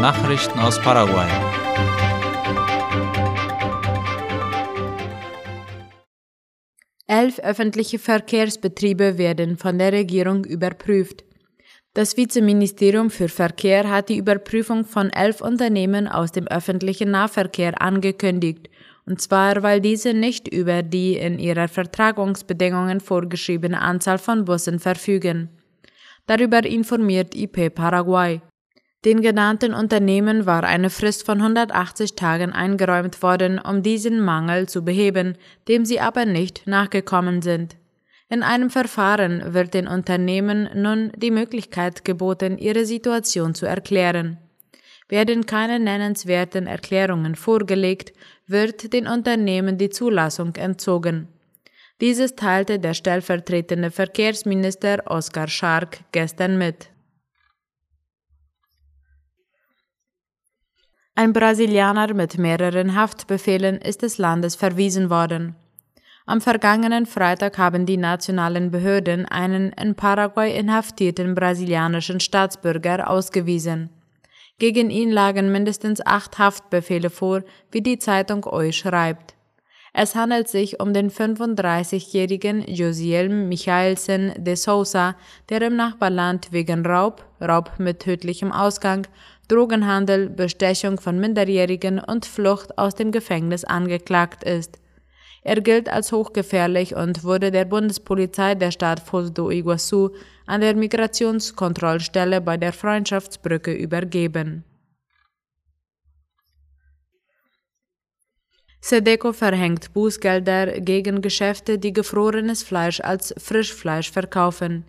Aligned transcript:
Nachrichten 0.00 0.58
aus 0.58 0.80
Paraguay. 0.80 1.28
Elf 7.06 7.38
öffentliche 7.38 7.98
Verkehrsbetriebe 7.98 9.18
werden 9.18 9.56
von 9.56 9.78
der 9.78 9.92
Regierung 9.92 10.44
überprüft. 10.44 11.24
Das 11.94 12.16
Vizeministerium 12.16 13.08
für 13.08 13.28
Verkehr 13.28 13.88
hat 13.88 14.08
die 14.08 14.18
Überprüfung 14.18 14.84
von 14.84 15.10
elf 15.10 15.40
Unternehmen 15.40 16.08
aus 16.08 16.32
dem 16.32 16.48
öffentlichen 16.48 17.12
Nahverkehr 17.12 17.80
angekündigt, 17.80 18.68
und 19.06 19.20
zwar 19.20 19.62
weil 19.62 19.80
diese 19.80 20.12
nicht 20.12 20.48
über 20.48 20.82
die 20.82 21.16
in 21.16 21.38
ihrer 21.38 21.68
Vertragungsbedingungen 21.68 23.00
vorgeschriebene 23.00 23.80
Anzahl 23.80 24.18
von 24.18 24.44
Bussen 24.44 24.80
verfügen. 24.80 25.50
Darüber 26.26 26.64
informiert 26.64 27.34
IP 27.36 27.72
Paraguay. 27.74 28.40
Den 29.04 29.20
genannten 29.20 29.74
Unternehmen 29.74 30.46
war 30.46 30.64
eine 30.64 30.88
Frist 30.88 31.26
von 31.26 31.38
180 31.38 32.14
Tagen 32.14 32.52
eingeräumt 32.52 33.22
worden, 33.22 33.58
um 33.58 33.82
diesen 33.82 34.20
Mangel 34.20 34.66
zu 34.66 34.82
beheben, 34.82 35.36
dem 35.68 35.84
sie 35.84 36.00
aber 36.00 36.24
nicht 36.24 36.66
nachgekommen 36.66 37.42
sind. 37.42 37.76
In 38.30 38.42
einem 38.42 38.70
Verfahren 38.70 39.52
wird 39.52 39.74
den 39.74 39.86
Unternehmen 39.86 40.70
nun 40.74 41.12
die 41.16 41.30
Möglichkeit 41.30 42.04
geboten, 42.06 42.56
ihre 42.56 42.86
Situation 42.86 43.54
zu 43.54 43.66
erklären. 43.66 44.38
Werden 45.10 45.44
keine 45.44 45.78
nennenswerten 45.78 46.66
Erklärungen 46.66 47.34
vorgelegt, 47.34 48.14
wird 48.46 48.94
den 48.94 49.06
Unternehmen 49.06 49.76
die 49.76 49.90
Zulassung 49.90 50.56
entzogen. 50.56 51.28
Dieses 52.00 52.34
teilte 52.36 52.78
der 52.78 52.94
stellvertretende 52.94 53.90
Verkehrsminister 53.90 55.02
Oskar 55.06 55.48
Schark 55.48 55.98
gestern 56.12 56.56
mit. 56.56 56.88
Ein 61.16 61.32
Brasilianer 61.32 62.12
mit 62.12 62.38
mehreren 62.38 62.96
Haftbefehlen 62.96 63.78
ist 63.78 64.02
des 64.02 64.18
Landes 64.18 64.56
verwiesen 64.56 65.10
worden. 65.10 65.54
Am 66.26 66.40
vergangenen 66.40 67.06
Freitag 67.06 67.56
haben 67.56 67.86
die 67.86 67.96
nationalen 67.96 68.72
Behörden 68.72 69.24
einen 69.24 69.70
in 69.74 69.94
Paraguay 69.94 70.58
inhaftierten 70.58 71.36
brasilianischen 71.36 72.18
Staatsbürger 72.18 73.08
ausgewiesen. 73.08 73.90
Gegen 74.58 74.90
ihn 74.90 75.12
lagen 75.12 75.52
mindestens 75.52 76.04
acht 76.04 76.38
Haftbefehle 76.38 77.10
vor, 77.10 77.44
wie 77.70 77.82
die 77.82 78.00
Zeitung 78.00 78.44
OI 78.44 78.72
schreibt. 78.72 79.34
Es 79.96 80.16
handelt 80.16 80.48
sich 80.48 80.80
um 80.80 80.92
den 80.92 81.08
35-jährigen 81.08 82.62
Josielm 82.66 83.48
Michaelsen 83.48 84.32
de 84.36 84.56
Sousa, 84.56 85.14
der 85.50 85.62
im 85.62 85.76
Nachbarland 85.76 86.50
wegen 86.50 86.84
Raub, 86.84 87.24
Raub 87.40 87.70
mit 87.78 88.00
tödlichem 88.00 88.50
Ausgang 88.50 89.06
Drogenhandel, 89.46 90.30
Bestechung 90.30 90.98
von 90.98 91.20
Minderjährigen 91.20 92.00
und 92.00 92.26
Flucht 92.26 92.76
aus 92.76 92.96
dem 92.96 93.12
Gefängnis 93.12 93.64
angeklagt 93.64 94.42
ist. 94.42 94.80
Er 95.42 95.60
gilt 95.60 95.88
als 95.88 96.10
hochgefährlich 96.10 96.96
und 96.96 97.22
wurde 97.22 97.52
der 97.52 97.64
Bundespolizei 97.64 98.56
der 98.56 98.72
Stadt 98.72 98.98
Foz 98.98 99.32
do 99.32 99.48
Iguaçu 99.48 100.10
an 100.46 100.60
der 100.60 100.74
Migrationskontrollstelle 100.74 102.40
bei 102.40 102.56
der 102.56 102.72
Freundschaftsbrücke 102.72 103.72
übergeben. 103.72 104.64
Sedeco 108.86 109.32
verhängt 109.32 109.94
Bußgelder 109.94 110.78
gegen 110.78 111.22
Geschäfte, 111.22 111.78
die 111.78 111.94
gefrorenes 111.94 112.62
Fleisch 112.62 113.00
als 113.00 113.34
Frischfleisch 113.38 114.10
verkaufen. 114.10 114.84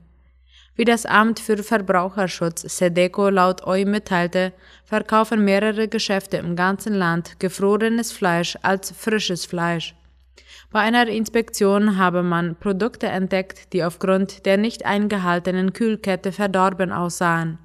Wie 0.76 0.84
das 0.84 1.06
Amt 1.06 1.40
für 1.40 1.64
Verbraucherschutz 1.64 2.64
SEDECO 2.64 3.30
laut 3.30 3.66
OI 3.66 3.86
mitteilte, 3.86 4.52
verkaufen 4.84 5.46
mehrere 5.46 5.88
Geschäfte 5.88 6.36
im 6.36 6.58
ganzen 6.58 6.94
Land 6.94 7.40
gefrorenes 7.40 8.12
Fleisch 8.12 8.58
als 8.64 8.92
frisches 8.92 9.46
Fleisch. 9.46 9.96
Bei 10.74 10.82
einer 10.82 11.08
Inspektion 11.08 11.98
habe 11.98 12.22
man 12.22 12.58
Produkte 12.58 13.08
entdeckt, 13.08 13.72
die 13.72 13.86
aufgrund 13.86 14.46
der 14.46 14.58
nicht 14.58 14.86
eingehaltenen 14.86 15.72
Kühlkette 15.72 16.34
verdorben 16.34 16.92
aussahen. 16.92 17.60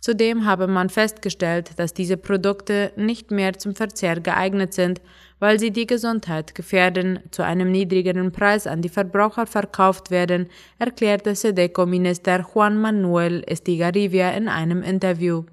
Zudem 0.00 0.46
habe 0.46 0.66
man 0.66 0.88
festgestellt, 0.88 1.78
dass 1.78 1.92
diese 1.92 2.16
Produkte 2.16 2.90
nicht 2.96 3.30
mehr 3.30 3.58
zum 3.58 3.74
Verzehr 3.74 4.18
geeignet 4.18 4.72
sind, 4.72 5.00
weil 5.40 5.58
sie 5.58 5.72
die 5.72 5.86
Gesundheit 5.86 6.54
gefährden, 6.54 7.18
zu 7.30 7.42
einem 7.42 7.72
niedrigeren 7.72 8.30
Preis 8.30 8.66
an 8.66 8.82
die 8.82 8.88
Verbraucher 8.88 9.46
verkauft 9.46 10.10
werden, 10.10 10.48
erklärte 10.78 11.34
Sedeco-Minister 11.34 12.46
Juan 12.54 12.80
Manuel 12.80 13.42
Estigarribia 13.46 14.30
in 14.30 14.48
einem 14.48 14.82
Interview. 14.82 15.44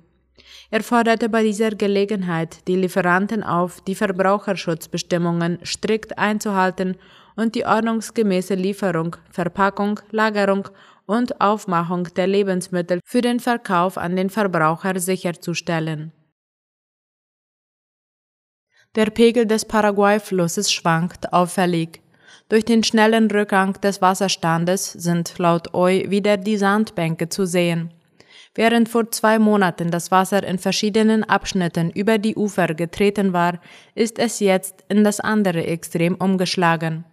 Er 0.69 0.83
forderte 0.83 1.29
bei 1.29 1.43
dieser 1.43 1.71
Gelegenheit 1.71 2.67
die 2.67 2.75
Lieferanten 2.75 3.41
auf, 3.41 3.79
die 3.81 3.95
Verbraucherschutzbestimmungen 3.95 5.59
strikt 5.63 6.17
einzuhalten 6.17 6.97
und 7.37 7.55
die 7.55 7.65
ordnungsgemäße 7.65 8.55
Lieferung, 8.55 9.15
Verpackung, 9.31 10.01
Lagerung 10.11 10.67
und 11.05 11.39
Aufmachung 11.39 12.09
der 12.15 12.27
Lebensmittel 12.27 12.99
für 13.05 13.21
den 13.21 13.39
Verkauf 13.39 13.97
an 13.97 14.17
den 14.17 14.29
Verbraucher 14.29 14.99
sicherzustellen. 14.99 16.11
Der 18.97 19.11
Pegel 19.11 19.45
des 19.45 19.63
Paraguay-Flusses 19.63 20.71
schwankt 20.71 21.31
auffällig. 21.31 22.01
Durch 22.49 22.65
den 22.65 22.83
schnellen 22.83 23.29
Rückgang 23.29 23.73
des 23.73 24.01
Wasserstandes 24.01 24.91
sind 24.91 25.37
laut 25.37 25.75
OI 25.75 26.09
wieder 26.09 26.35
die 26.35 26.57
Sandbänke 26.57 27.29
zu 27.29 27.45
sehen. 27.45 27.91
Während 28.55 28.89
vor 28.89 29.11
zwei 29.11 29.37
Monaten 29.37 29.91
das 29.91 30.09
Wasser 30.09 30.41
in 30.41 30.57
verschiedenen 30.57 31.23
Abschnitten 31.23 31.91
über 31.91 32.17
die 32.17 32.35
Ufer 32.35 32.73
getreten 32.73 33.33
war, 33.33 33.59
ist 33.93 34.17
es 34.17 34.39
jetzt 34.39 34.83
in 34.89 35.03
das 35.03 35.19
andere 35.19 35.67
Extrem 35.67 36.15
umgeschlagen. 36.15 37.05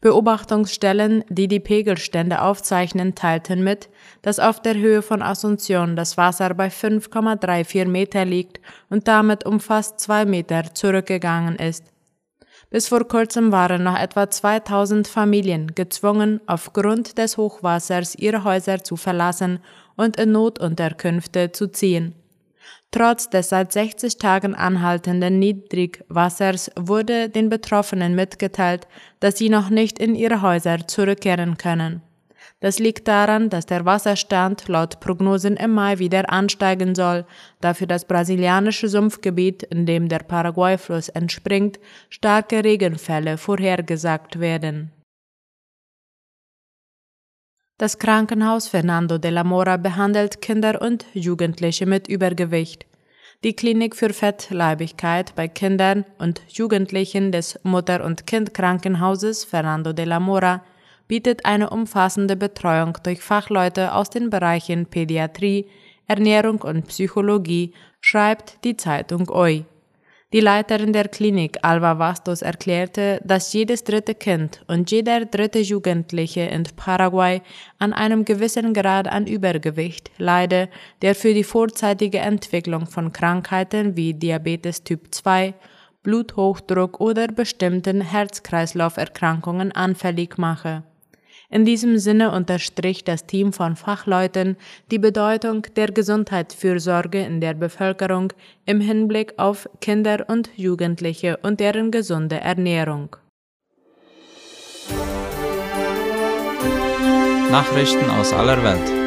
Beobachtungsstellen, 0.00 1.24
die 1.28 1.46
die 1.46 1.60
Pegelstände 1.60 2.40
aufzeichnen, 2.40 3.14
teilten 3.14 3.62
mit, 3.62 3.90
dass 4.22 4.38
auf 4.38 4.62
der 4.62 4.74
Höhe 4.74 5.02
von 5.02 5.22
Asunción 5.22 5.94
das 5.94 6.16
Wasser 6.16 6.54
bei 6.54 6.68
5,34 6.68 7.86
Meter 7.86 8.24
liegt 8.24 8.60
und 8.88 9.08
damit 9.08 9.44
um 9.44 9.60
fast 9.60 10.00
zwei 10.00 10.24
Meter 10.24 10.74
zurückgegangen 10.74 11.56
ist. 11.56 11.84
Bis 12.70 12.88
vor 12.88 13.06
kurzem 13.06 13.52
waren 13.52 13.82
noch 13.82 13.98
etwa 13.98 14.30
2000 14.30 15.08
Familien 15.08 15.74
gezwungen, 15.74 16.40
aufgrund 16.46 17.18
des 17.18 17.36
Hochwassers 17.36 18.14
ihre 18.14 18.44
Häuser 18.44 18.82
zu 18.82 18.96
verlassen 18.96 19.58
und 19.96 20.16
in 20.18 20.32
Notunterkünfte 20.32 21.52
zu 21.52 21.70
ziehen. 21.70 22.14
Trotz 22.90 23.30
des 23.30 23.48
seit 23.48 23.72
60 23.72 24.18
Tagen 24.18 24.54
anhaltenden 24.54 25.38
Niedrigwassers 25.38 26.70
wurde 26.76 27.28
den 27.28 27.48
Betroffenen 27.48 28.14
mitgeteilt, 28.14 28.88
dass 29.20 29.38
sie 29.38 29.48
noch 29.48 29.70
nicht 29.70 29.98
in 29.98 30.14
ihre 30.14 30.42
Häuser 30.42 30.86
zurückkehren 30.86 31.56
können. 31.56 32.02
Das 32.60 32.78
liegt 32.78 33.08
daran, 33.08 33.48
dass 33.48 33.64
der 33.64 33.86
Wasserstand 33.86 34.68
laut 34.68 35.00
Prognosen 35.00 35.56
im 35.56 35.72
Mai 35.72 35.98
wieder 35.98 36.30
ansteigen 36.30 36.94
soll, 36.94 37.24
da 37.60 37.72
für 37.72 37.86
das 37.86 38.04
brasilianische 38.04 38.88
Sumpfgebiet, 38.88 39.62
in 39.62 39.86
dem 39.86 40.08
der 40.08 40.18
Paraguay-Fluss 40.18 41.08
entspringt, 41.08 41.80
starke 42.10 42.62
Regenfälle 42.62 43.38
vorhergesagt 43.38 44.40
werden. 44.40 44.92
Das 47.80 47.96
Krankenhaus 47.98 48.68
Fernando 48.68 49.16
de 49.16 49.30
la 49.30 49.42
Mora 49.42 49.78
behandelt 49.78 50.42
Kinder 50.42 50.82
und 50.82 51.06
Jugendliche 51.14 51.86
mit 51.86 52.08
Übergewicht. 52.08 52.84
Die 53.42 53.56
Klinik 53.56 53.96
für 53.96 54.12
Fettleibigkeit 54.12 55.34
bei 55.34 55.48
Kindern 55.48 56.04
und 56.18 56.42
Jugendlichen 56.46 57.32
des 57.32 57.58
Mutter- 57.62 58.04
und 58.04 58.26
Kindkrankenhauses 58.26 59.46
Fernando 59.46 59.94
de 59.94 60.04
la 60.04 60.20
Mora 60.20 60.62
bietet 61.08 61.46
eine 61.46 61.70
umfassende 61.70 62.36
Betreuung 62.36 62.98
durch 63.02 63.22
Fachleute 63.22 63.94
aus 63.94 64.10
den 64.10 64.28
Bereichen 64.28 64.84
Pädiatrie, 64.84 65.64
Ernährung 66.06 66.60
und 66.60 66.86
Psychologie, 66.88 67.72
schreibt 68.02 68.62
die 68.62 68.76
Zeitung 68.76 69.30
OI. 69.30 69.64
Die 70.32 70.38
Leiterin 70.38 70.92
der 70.92 71.08
Klinik 71.08 71.58
Alva 71.62 71.98
Vastos 71.98 72.42
erklärte, 72.42 73.20
dass 73.24 73.52
jedes 73.52 73.82
dritte 73.82 74.14
Kind 74.14 74.62
und 74.68 74.88
jeder 74.92 75.24
dritte 75.24 75.58
Jugendliche 75.58 76.42
in 76.42 76.62
Paraguay 76.76 77.42
an 77.80 77.92
einem 77.92 78.24
gewissen 78.24 78.72
Grad 78.72 79.08
an 79.08 79.26
Übergewicht 79.26 80.12
leide, 80.18 80.68
der 81.02 81.16
für 81.16 81.34
die 81.34 81.42
vorzeitige 81.42 82.18
Entwicklung 82.18 82.86
von 82.86 83.12
Krankheiten 83.12 83.96
wie 83.96 84.14
Diabetes 84.14 84.84
Typ 84.84 85.12
2, 85.12 85.52
Bluthochdruck 86.04 87.00
oder 87.00 87.26
bestimmten 87.26 88.00
Herz-Kreislauf-Erkrankungen 88.00 89.72
anfällig 89.72 90.38
mache. 90.38 90.84
In 91.52 91.64
diesem 91.64 91.98
Sinne 91.98 92.30
unterstrich 92.30 93.02
das 93.02 93.26
Team 93.26 93.52
von 93.52 93.74
Fachleuten 93.74 94.56
die 94.92 95.00
Bedeutung 95.00 95.66
der 95.74 95.90
Gesundheitsfürsorge 95.90 97.20
in 97.20 97.40
der 97.40 97.54
Bevölkerung 97.54 98.32
im 98.66 98.80
Hinblick 98.80 99.34
auf 99.36 99.68
Kinder 99.80 100.26
und 100.28 100.50
Jugendliche 100.56 101.38
und 101.42 101.58
deren 101.58 101.90
gesunde 101.90 102.36
Ernährung. 102.36 103.16
Nachrichten 107.50 108.08
aus 108.10 108.32
aller 108.32 108.62
Welt. 108.62 109.00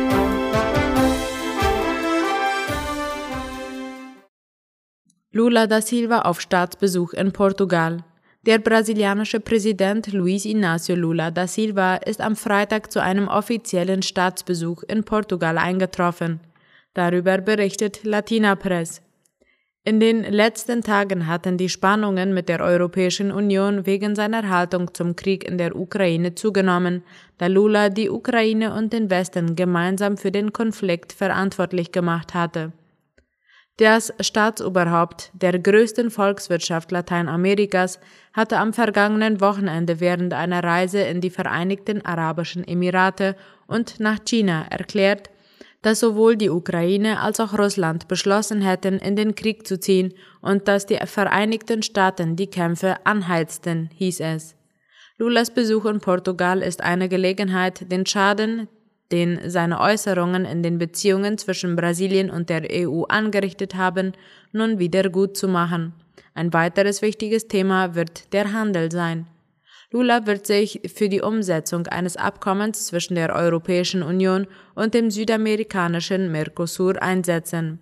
Lula 5.31 5.65
da 5.65 5.81
Silva 5.81 6.23
auf 6.23 6.41
Staatsbesuch 6.41 7.13
in 7.13 7.31
Portugal. 7.31 8.03
Der 8.45 8.59
brasilianische 8.59 9.39
Präsident 9.39 10.11
Luiz 10.11 10.43
Inácio 10.43 10.95
Lula 10.95 11.31
da 11.31 11.47
Silva 11.47 11.95
ist 11.95 12.19
am 12.19 12.35
Freitag 12.35 12.91
zu 12.91 13.01
einem 13.01 13.29
offiziellen 13.29 14.01
Staatsbesuch 14.01 14.83
in 14.83 15.05
Portugal 15.05 15.57
eingetroffen. 15.57 16.41
Darüber 16.93 17.37
berichtet 17.37 18.03
Latina 18.03 18.55
Press. 18.55 19.01
In 19.85 20.01
den 20.01 20.23
letzten 20.23 20.81
Tagen 20.81 21.27
hatten 21.27 21.57
die 21.57 21.69
Spannungen 21.69 22.33
mit 22.33 22.49
der 22.49 22.59
Europäischen 22.59 23.31
Union 23.31 23.85
wegen 23.85 24.13
seiner 24.13 24.49
Haltung 24.49 24.93
zum 24.93 25.15
Krieg 25.15 25.45
in 25.45 25.57
der 25.57 25.77
Ukraine 25.77 26.35
zugenommen, 26.35 27.03
da 27.37 27.47
Lula 27.47 27.87
die 27.87 28.09
Ukraine 28.09 28.73
und 28.73 28.91
den 28.91 29.09
Westen 29.09 29.55
gemeinsam 29.55 30.17
für 30.17 30.31
den 30.31 30.51
Konflikt 30.51 31.13
verantwortlich 31.13 31.93
gemacht 31.93 32.33
hatte. 32.33 32.73
Das 33.77 34.13
Staatsoberhaupt 34.19 35.31
der 35.33 35.57
größten 35.57 36.11
Volkswirtschaft 36.11 36.91
Lateinamerikas 36.91 37.99
hatte 38.31 38.57
am 38.59 38.71
vergangenen 38.71 39.41
Wochenende 39.41 39.99
während 39.99 40.33
einer 40.35 40.63
Reise 40.63 40.99
in 40.99 41.21
die 41.21 41.31
Vereinigten 41.31 42.05
Arabischen 42.05 42.67
Emirate 42.67 43.35
und 43.65 43.99
nach 43.99 44.19
China 44.23 44.67
erklärt, 44.69 45.31
dass 45.81 45.99
sowohl 45.99 46.37
die 46.37 46.51
Ukraine 46.51 47.19
als 47.19 47.39
auch 47.39 47.57
Russland 47.57 48.07
beschlossen 48.07 48.61
hätten, 48.61 48.99
in 48.99 49.15
den 49.15 49.33
Krieg 49.33 49.65
zu 49.65 49.79
ziehen 49.79 50.13
und 50.41 50.67
dass 50.67 50.85
die 50.85 50.99
Vereinigten 51.05 51.81
Staaten 51.81 52.35
die 52.35 52.47
Kämpfe 52.47 53.05
anheizten, 53.05 53.89
hieß 53.95 54.19
es. 54.19 54.55
Lulas 55.17 55.51
Besuch 55.51 55.85
in 55.85 55.99
Portugal 55.99 56.61
ist 56.61 56.81
eine 56.81 57.09
Gelegenheit, 57.09 57.91
den 57.91 58.05
Schaden, 58.05 58.67
den 59.13 59.47
seine 59.47 59.79
Äußerungen 59.79 60.43
in 60.43 60.63
den 60.63 60.79
Beziehungen 60.79 61.37
zwischen 61.37 61.75
Brasilien 61.75 62.31
und 62.31 62.49
der 62.49 62.63
EU 62.71 63.03
angerichtet 63.03 63.75
haben, 63.75 64.13
nun 64.51 64.79
wieder 64.79 65.07
gut 65.09 65.37
zu 65.37 65.47
machen. 65.47 65.93
Ein 66.33 66.51
weiteres 66.51 67.03
wichtiges 67.03 67.47
Thema 67.47 67.93
wird 67.93 68.33
der 68.33 68.51
Handel 68.53 68.91
sein. 68.91 69.27
Lula 69.91 70.25
wird 70.25 70.47
sich 70.47 70.81
für 70.95 71.09
die 71.09 71.21
Umsetzung 71.21 71.85
eines 71.85 72.17
Abkommens 72.17 72.87
zwischen 72.87 73.13
der 73.13 73.35
Europäischen 73.35 74.01
Union 74.01 74.47
und 74.73 74.95
dem 74.95 75.11
südamerikanischen 75.11 76.31
Mercosur 76.31 76.99
einsetzen. 76.99 77.79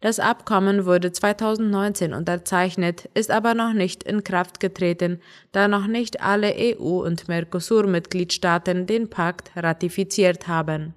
Das 0.00 0.20
Abkommen 0.20 0.84
wurde 0.84 1.10
2019 1.10 2.12
unterzeichnet, 2.12 3.08
ist 3.14 3.30
aber 3.30 3.54
noch 3.54 3.72
nicht 3.72 4.02
in 4.02 4.24
Kraft 4.24 4.60
getreten, 4.60 5.20
da 5.52 5.68
noch 5.68 5.86
nicht 5.86 6.20
alle 6.20 6.54
EU- 6.54 7.02
und 7.02 7.28
Mercosur-Mitgliedstaaten 7.28 8.86
den 8.86 9.08
Pakt 9.08 9.50
ratifiziert 9.56 10.48
haben. 10.48 10.94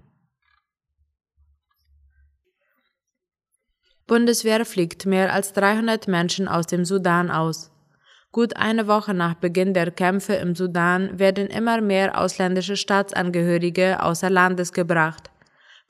Bundeswehr 4.06 4.66
fliegt 4.66 5.06
mehr 5.06 5.31
als 5.34 5.54
300 5.54 6.07
Menschen 6.07 6.48
aus 6.48 6.66
dem 6.66 6.84
Sudan 6.84 7.31
aus. 7.31 7.72
Gut 8.31 8.57
eine 8.57 8.88
Woche 8.88 9.13
nach 9.13 9.36
Beginn 9.36 9.74
der 9.74 9.92
Kämpfe 9.92 10.34
im 10.34 10.56
Sudan 10.56 11.18
werden 11.19 11.48
immer 11.48 11.80
mehr 11.80 12.19
ausländische 12.19 12.75
Staatsangehörige 12.75 14.04
außer 14.04 14.30
Landes 14.30 14.74
gebracht. 14.74 15.30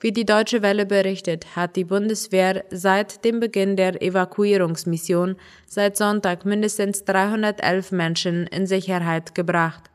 Wie 0.02 0.12
die 0.12 0.24
Deutsche 0.24 0.62
Welle 0.62 0.86
berichtet, 0.86 1.54
hat 1.56 1.76
die 1.76 1.84
Bundeswehr 1.84 2.64
seit 2.70 3.22
dem 3.22 3.38
Beginn 3.38 3.76
der 3.76 4.00
Evakuierungsmission 4.00 5.36
seit 5.66 5.98
Sonntag 5.98 6.46
mindestens 6.46 7.04
311 7.04 7.92
Menschen 7.92 8.46
in 8.46 8.66
Sicherheit 8.66 9.34
gebracht. 9.34 9.90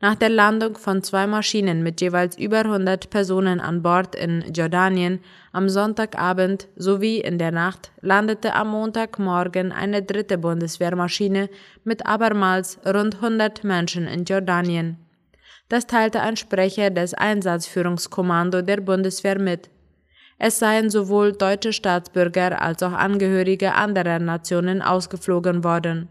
Nach 0.00 0.14
der 0.14 0.28
Landung 0.28 0.78
von 0.78 1.02
zwei 1.02 1.26
Maschinen 1.26 1.82
mit 1.82 2.00
jeweils 2.00 2.38
über 2.38 2.60
100 2.60 3.10
Personen 3.10 3.60
an 3.60 3.82
Bord 3.82 4.14
in 4.14 4.52
Jordanien 4.54 5.18
am 5.52 5.68
Sonntagabend 5.68 6.68
sowie 6.76 7.18
in 7.18 7.36
der 7.36 7.50
Nacht 7.50 7.90
landete 8.00 8.54
am 8.54 8.68
Montagmorgen 8.68 9.72
eine 9.72 10.02
dritte 10.02 10.38
Bundeswehrmaschine 10.38 11.50
mit 11.82 12.06
abermals 12.06 12.78
rund 12.86 13.16
100 13.16 13.64
Menschen 13.64 14.06
in 14.06 14.24
Jordanien. 14.24 14.96
Das 15.70 15.86
teilte 15.86 16.20
ein 16.20 16.36
Sprecher 16.36 16.90
des 16.90 17.14
Einsatzführungskommando 17.14 18.60
der 18.60 18.78
Bundeswehr 18.78 19.38
mit. 19.38 19.70
Es 20.36 20.58
seien 20.58 20.90
sowohl 20.90 21.32
deutsche 21.32 21.72
Staatsbürger 21.72 22.60
als 22.60 22.82
auch 22.82 22.92
Angehörige 22.92 23.74
anderer 23.74 24.18
Nationen 24.18 24.82
ausgeflogen 24.82 25.62
worden. 25.62 26.08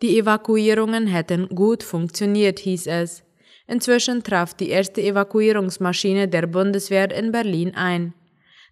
Die 0.00 0.18
Evakuierungen 0.18 1.06
hätten 1.06 1.48
gut 1.48 1.82
funktioniert, 1.82 2.58
hieß 2.58 2.86
es. 2.86 3.22
Inzwischen 3.66 4.22
traf 4.22 4.54
die 4.54 4.70
erste 4.70 5.02
Evakuierungsmaschine 5.02 6.28
der 6.28 6.46
Bundeswehr 6.46 7.14
in 7.14 7.32
Berlin 7.32 7.74
ein. 7.74 8.14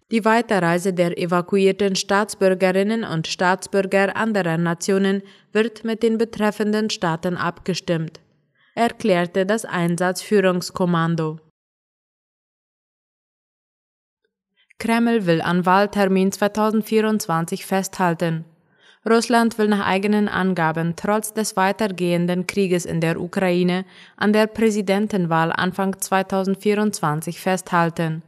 Die 0.09 0.25
Weiterreise 0.25 0.93
der 0.93 1.19
evakuierten 1.19 1.95
Staatsbürgerinnen 1.95 3.03
und 3.03 3.27
Staatsbürger 3.27 4.15
anderer 4.15 4.57
Nationen 4.57 5.21
wird 5.51 5.83
mit 5.83 6.01
den 6.01 6.17
betreffenden 6.17 6.89
Staaten 6.89 7.37
abgestimmt 7.37 8.22
erklärte 8.75 9.45
das 9.45 9.65
Einsatzführungskommando. 9.65 11.39
Kreml 14.79 15.25
will 15.25 15.41
an 15.41 15.65
Wahltermin 15.65 16.31
2024 16.31 17.65
festhalten. 17.65 18.45
Russland 19.09 19.57
will 19.57 19.67
nach 19.67 19.85
eigenen 19.85 20.29
Angaben 20.29 20.95
trotz 20.95 21.33
des 21.33 21.55
weitergehenden 21.57 22.47
Krieges 22.47 22.85
in 22.85 23.01
der 23.01 23.19
Ukraine 23.19 23.85
an 24.17 24.33
der 24.33 24.47
Präsidentenwahl 24.47 25.51
Anfang 25.51 25.99
2024 25.99 27.39
festhalten. 27.39 28.23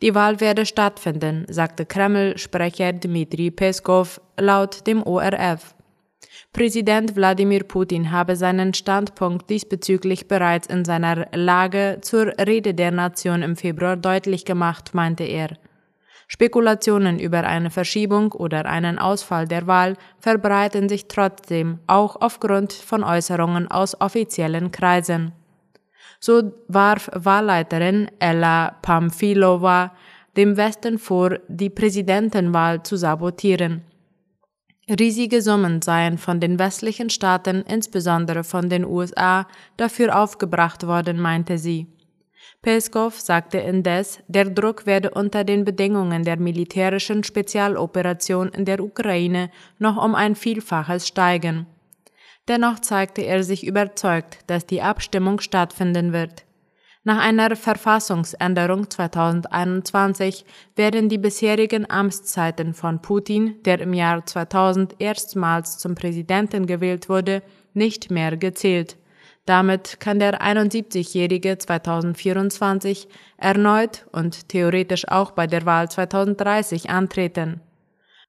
Die 0.00 0.14
Wahl 0.14 0.40
werde 0.40 0.66
stattfinden, 0.66 1.46
sagte 1.48 1.86
Kreml-Sprecher 1.86 2.92
Dmitri 2.92 3.50
Peskov 3.50 4.20
laut 4.36 4.86
dem 4.86 5.02
ORF. 5.02 5.74
Präsident 6.52 7.16
Wladimir 7.16 7.64
Putin 7.64 8.10
habe 8.10 8.36
seinen 8.36 8.74
Standpunkt 8.74 9.48
diesbezüglich 9.48 10.28
bereits 10.28 10.66
in 10.66 10.84
seiner 10.84 11.28
Lage 11.34 11.98
zur 12.02 12.26
Rede 12.38 12.74
der 12.74 12.90
Nation 12.90 13.42
im 13.42 13.56
Februar 13.56 13.96
deutlich 13.96 14.44
gemacht, 14.44 14.94
meinte 14.94 15.24
er. 15.24 15.56
Spekulationen 16.28 17.18
über 17.18 17.44
eine 17.44 17.70
Verschiebung 17.70 18.32
oder 18.32 18.64
einen 18.64 18.98
Ausfall 18.98 19.46
der 19.46 19.66
Wahl 19.66 19.96
verbreiten 20.18 20.88
sich 20.88 21.06
trotzdem, 21.06 21.78
auch 21.86 22.16
aufgrund 22.20 22.72
von 22.72 23.04
Äußerungen 23.04 23.70
aus 23.70 24.00
offiziellen 24.00 24.70
Kreisen. 24.70 25.32
So 26.20 26.52
warf 26.68 27.10
Wahlleiterin 27.12 28.10
Ella 28.18 28.76
Pamfilova 28.80 29.92
dem 30.36 30.56
Westen 30.56 30.98
vor, 30.98 31.38
die 31.48 31.68
Präsidentenwahl 31.68 32.82
zu 32.82 32.96
sabotieren. 32.96 33.82
Riesige 34.88 35.42
Summen 35.42 35.80
seien 35.80 36.18
von 36.18 36.40
den 36.40 36.58
westlichen 36.58 37.08
Staaten, 37.08 37.62
insbesondere 37.62 38.42
von 38.42 38.68
den 38.68 38.84
USA, 38.84 39.46
dafür 39.76 40.18
aufgebracht 40.18 40.86
worden, 40.86 41.20
meinte 41.20 41.56
sie. 41.56 41.86
Peskov 42.62 43.20
sagte 43.20 43.58
indes, 43.58 44.20
der 44.26 44.50
Druck 44.50 44.86
werde 44.86 45.10
unter 45.10 45.44
den 45.44 45.64
Bedingungen 45.64 46.24
der 46.24 46.36
militärischen 46.36 47.22
Spezialoperation 47.24 48.48
in 48.48 48.64
der 48.64 48.80
Ukraine 48.80 49.50
noch 49.78 50.02
um 50.02 50.14
ein 50.14 50.34
Vielfaches 50.34 51.06
steigen. 51.06 51.66
Dennoch 52.48 52.80
zeigte 52.80 53.22
er 53.22 53.44
sich 53.44 53.64
überzeugt, 53.64 54.38
dass 54.48 54.66
die 54.66 54.82
Abstimmung 54.82 55.40
stattfinden 55.40 56.12
wird. 56.12 56.44
Nach 57.04 57.18
einer 57.18 57.56
Verfassungsänderung 57.56 58.88
2021 58.88 60.44
werden 60.76 61.08
die 61.08 61.18
bisherigen 61.18 61.90
Amtszeiten 61.90 62.74
von 62.74 63.02
Putin, 63.02 63.56
der 63.64 63.80
im 63.80 63.92
Jahr 63.92 64.24
2000 64.24 64.94
erstmals 65.00 65.78
zum 65.78 65.96
Präsidenten 65.96 66.66
gewählt 66.66 67.08
wurde, 67.08 67.42
nicht 67.74 68.12
mehr 68.12 68.36
gezählt. 68.36 68.98
Damit 69.46 69.98
kann 69.98 70.20
der 70.20 70.40
71-Jährige 70.40 71.58
2024 71.58 73.08
erneut 73.36 74.06
und 74.12 74.48
theoretisch 74.48 75.08
auch 75.08 75.32
bei 75.32 75.48
der 75.48 75.66
Wahl 75.66 75.90
2030 75.90 76.90
antreten. 76.90 77.60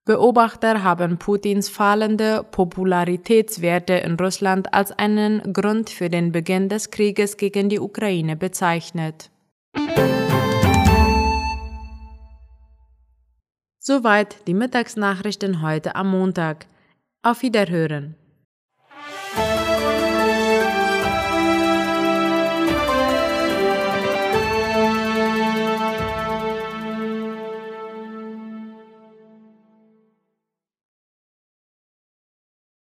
Beobachter 0.05 0.83
haben 0.83 1.17
Putins 1.17 1.69
fallende 1.69 2.43
Popularitätswerte 2.43 3.93
in 3.93 4.15
Russland 4.15 4.73
als 4.73 4.91
einen 4.91 5.53
Grund 5.53 5.89
für 5.89 6.09
den 6.09 6.33
Beginn 6.33 6.67
des 6.67 6.91
Krieges 6.91 7.37
gegen 7.37 7.69
die 7.69 7.79
Ukraine 7.79 8.35
bezeichnet. 8.35 9.31
Soweit 13.79 14.45
die 14.47 14.53
Mittagsnachrichten 14.53 15.61
heute 15.61 15.95
am 15.95 16.11
Montag. 16.11 16.65
Auf 17.21 17.41
Wiederhören. 17.41 18.15